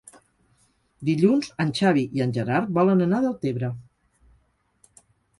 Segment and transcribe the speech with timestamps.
[1.09, 3.69] Dilluns en Xavi i en Gerard volen anar a Deltebre.